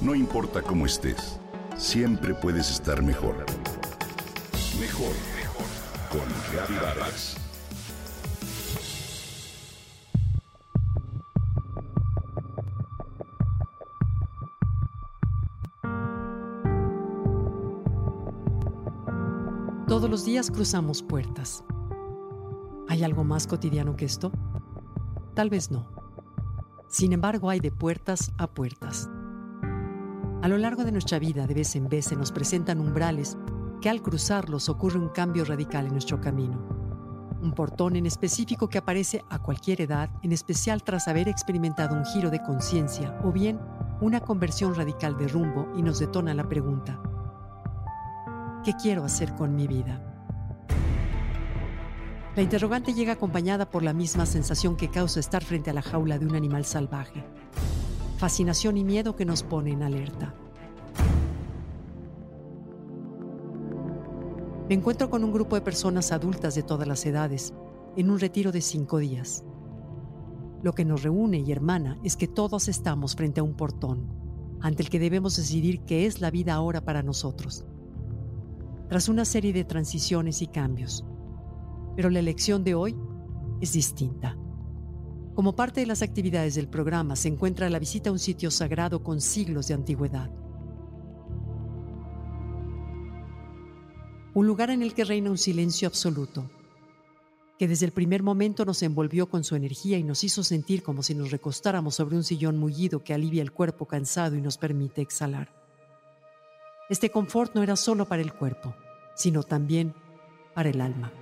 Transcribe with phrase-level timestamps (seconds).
[0.00, 1.38] No importa cómo estés,
[1.76, 3.44] siempre puedes estar mejor.
[4.80, 5.66] Mejor, mejor.
[6.10, 7.36] Con Reavivadas.
[19.86, 21.62] Todos los días cruzamos puertas.
[22.88, 24.32] ¿Hay algo más cotidiano que esto?
[25.34, 25.86] Tal vez no.
[26.88, 29.10] Sin embargo, hay de puertas a puertas.
[30.42, 33.36] A lo largo de nuestra vida, de vez en vez, se nos presentan umbrales
[33.82, 36.58] que al cruzarlos ocurre un cambio radical en nuestro camino.
[37.42, 42.06] Un portón en específico que aparece a cualquier edad, en especial tras haber experimentado un
[42.06, 43.60] giro de conciencia o bien
[44.00, 46.98] una conversión radical de rumbo y nos detona la pregunta,
[48.64, 50.02] ¿qué quiero hacer con mi vida?
[52.34, 56.18] La interrogante llega acompañada por la misma sensación que causa estar frente a la jaula
[56.18, 57.26] de un animal salvaje
[58.20, 60.34] fascinación y miedo que nos pone en alerta.
[64.70, 67.52] Me encuentro con un grupo de personas adultas de todas las edades
[67.96, 69.42] en un retiro de cinco días.
[70.62, 74.06] Lo que nos reúne y hermana es que todos estamos frente a un portón,
[74.60, 77.64] ante el que debemos decidir qué es la vida ahora para nosotros.
[78.88, 81.04] Tras una serie de transiciones y cambios.
[81.96, 82.96] Pero la elección de hoy
[83.60, 84.38] es distinta.
[85.34, 89.02] Como parte de las actividades del programa se encuentra la visita a un sitio sagrado
[89.02, 90.30] con siglos de antigüedad.
[94.32, 96.48] Un lugar en el que reina un silencio absoluto,
[97.58, 101.02] que desde el primer momento nos envolvió con su energía y nos hizo sentir como
[101.02, 105.02] si nos recostáramos sobre un sillón mullido que alivia el cuerpo cansado y nos permite
[105.02, 105.52] exhalar.
[106.88, 108.74] Este confort no era solo para el cuerpo,
[109.14, 109.94] sino también
[110.54, 111.12] para el alma.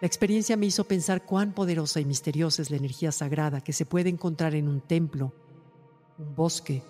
[0.00, 3.86] La experiencia me hizo pensar cuán poderosa y misteriosa es la energía sagrada que se
[3.86, 5.32] puede encontrar en un templo,
[6.18, 6.82] un bosque,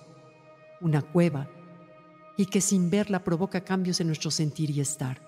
[0.80, 1.48] una cueva,
[2.36, 5.20] y que sin verla provoca cambios en nuestro sentir y estar.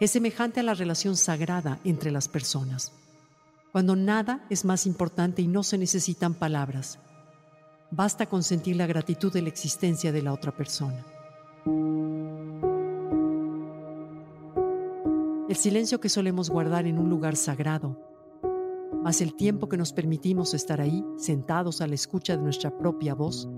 [0.00, 2.92] Es semejante a la relación sagrada entre las personas,
[3.72, 6.98] cuando nada es más importante y no se necesitan palabras.
[7.90, 11.04] Basta con sentir la gratitud de la existencia de la otra persona.
[15.54, 17.96] el silencio que solemos guardar en un lugar sagrado,
[19.04, 23.14] más el tiempo que nos permitimos estar ahí, sentados a la escucha de nuestra propia
[23.14, 23.48] voz,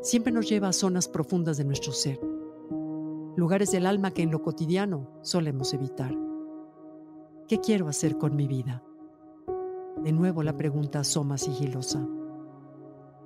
[0.00, 2.20] siempre nos lleva a zonas profundas de nuestro ser,
[3.36, 6.14] lugares del alma que en lo cotidiano solemos evitar.
[7.46, 8.82] ¿Qué quiero hacer con mi vida?
[10.02, 12.06] De nuevo la pregunta asoma sigilosa.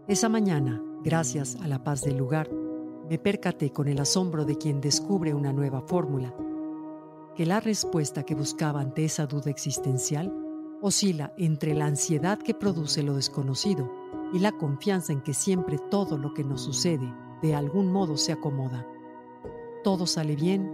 [0.08, 2.50] Esa mañana, gracias a la paz del lugar,
[3.08, 6.34] me percaté con el asombro de quien descubre una nueva fórmula
[7.34, 10.32] que la respuesta que buscaba ante esa duda existencial
[10.80, 16.18] oscila entre la ansiedad que produce lo desconocido y la confianza en que siempre todo
[16.18, 17.12] lo que nos sucede
[17.42, 18.86] de algún modo se acomoda.
[19.82, 20.70] Todo sale bien,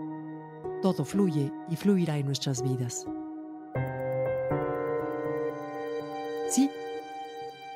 [0.82, 3.06] todo fluye y fluirá en nuestras vidas.
[6.48, 6.70] Sí,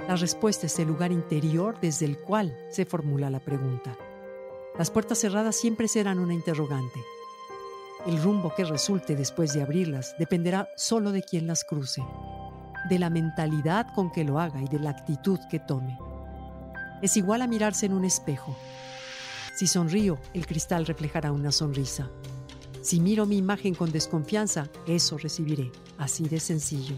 [0.06, 3.96] la respuesta es el lugar interior desde el cual se formula la pregunta.
[4.78, 7.00] Las puertas cerradas siempre serán una interrogante
[8.06, 12.02] el rumbo que resulte después de abrirlas dependerá solo de quien las cruce,
[12.88, 15.98] de la mentalidad con que lo haga y de la actitud que tome.
[17.02, 18.56] Es igual a mirarse en un espejo.
[19.56, 22.10] Si sonrío, el cristal reflejará una sonrisa.
[22.82, 26.96] Si miro mi imagen con desconfianza, eso recibiré, así de sencillo.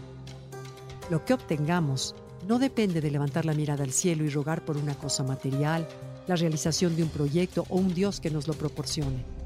[1.09, 2.15] Lo que obtengamos
[2.47, 5.87] no depende de levantar la mirada al cielo y rogar por una cosa material,
[6.27, 9.36] la realización de un proyecto o un Dios que nos lo proporcione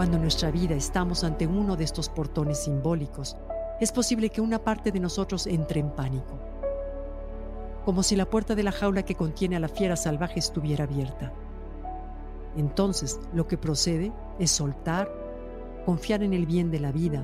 [0.00, 3.36] Cuando en nuestra vida estamos ante uno de estos portones simbólicos,
[3.82, 6.38] es posible que una parte de nosotros entre en pánico,
[7.84, 11.34] como si la puerta de la jaula que contiene a la fiera salvaje estuviera abierta.
[12.56, 15.12] Entonces, lo que procede es soltar,
[15.84, 17.22] confiar en el bien de la vida,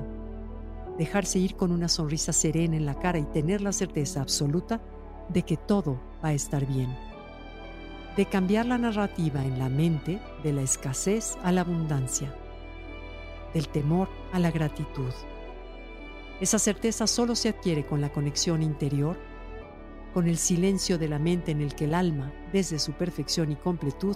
[0.99, 4.81] dejarse ir con una sonrisa serena en la cara y tener la certeza absoluta
[5.29, 6.95] de que todo va a estar bien.
[8.15, 12.31] De cambiar la narrativa en la mente de la escasez a la abundancia
[13.53, 15.13] del temor a la gratitud.
[16.39, 19.17] Esa certeza solo se adquiere con la conexión interior,
[20.13, 23.55] con el silencio de la mente en el que el alma, desde su perfección y
[23.55, 24.15] completud,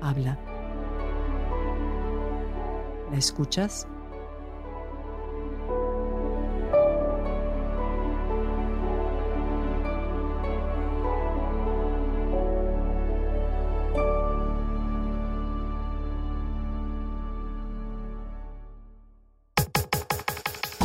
[0.00, 0.38] habla.
[3.10, 3.86] ¿La escuchas?